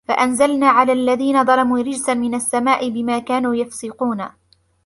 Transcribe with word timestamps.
فَأَنْزَلْنَا 0.07 0.67
عَلَى 0.67 0.91
الَّذِينَ 0.93 1.45
ظَلَمُوا 1.45 1.79
رِجْزًا 1.79 2.13
مِنَ 2.13 2.35
السَّمَاءِ 2.35 2.89
بِمَا 2.89 3.19
كَانُوا 3.19 3.55
يَفْسُقُونَ 3.55 4.29